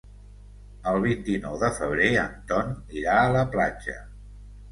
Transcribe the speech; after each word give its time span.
El 0.91 0.95
vint-i-nou 1.03 1.57
de 1.65 1.69
febrer 1.81 2.09
en 2.21 2.33
Ton 2.53 2.73
irà 3.01 3.19
a 3.27 3.31
la 3.35 3.47
platja. 3.57 3.97